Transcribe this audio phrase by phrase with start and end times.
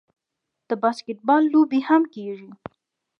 [0.69, 2.51] د باسکیټبال لوبې هم کیږي.